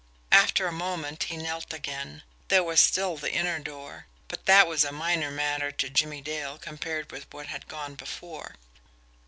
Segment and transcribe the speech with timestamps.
[0.31, 2.23] After a moment, he knelt again.
[2.47, 6.57] There was still the inner door but that was a minor matter to Jimmie Dale
[6.57, 8.55] compared with what had gone before.